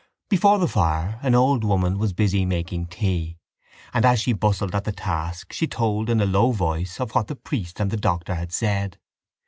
[0.29, 3.37] Before the fire an old woman was busy making tea
[3.93, 7.27] and, as she bustled at the task, she told in a low voice of what
[7.27, 8.97] the priest and the doctor had said.